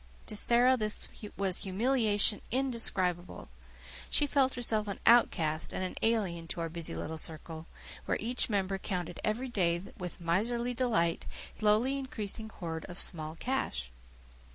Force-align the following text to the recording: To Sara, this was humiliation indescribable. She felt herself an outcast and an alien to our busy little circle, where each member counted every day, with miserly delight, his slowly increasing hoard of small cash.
To 0.25 0.35
Sara, 0.35 0.75
this 0.77 1.09
was 1.37 1.59
humiliation 1.59 2.41
indescribable. 2.49 3.49
She 4.09 4.25
felt 4.25 4.55
herself 4.55 4.87
an 4.87 4.99
outcast 5.05 5.71
and 5.73 5.83
an 5.83 5.95
alien 6.01 6.47
to 6.47 6.61
our 6.61 6.69
busy 6.69 6.95
little 6.95 7.19
circle, 7.19 7.67
where 8.05 8.17
each 8.19 8.49
member 8.49 8.79
counted 8.79 9.19
every 9.23 9.49
day, 9.49 9.79
with 9.99 10.19
miserly 10.19 10.73
delight, 10.73 11.27
his 11.53 11.59
slowly 11.59 11.99
increasing 11.99 12.49
hoard 12.49 12.83
of 12.85 12.97
small 12.97 13.35
cash. 13.35 13.91